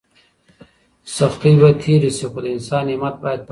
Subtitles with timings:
[1.17, 3.49] سختۍ به تېرې شي خو د انسان همت باید پاتې شي.